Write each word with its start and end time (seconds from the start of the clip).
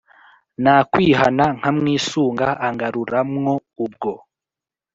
nakwihana, 0.63 1.45
nkamwisunga, 1.57 2.47
angaruramwo 2.67 3.53
ubwo. 3.85 4.11